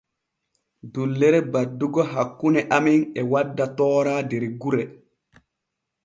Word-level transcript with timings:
Dullere 0.93 1.41
baddugo 1.55 2.05
hakkune 2.13 2.63
amen 2.77 3.01
e 3.21 3.23
wadda 3.31 3.65
toora 3.77 4.13
der 4.29 4.43
gure. 4.61 4.83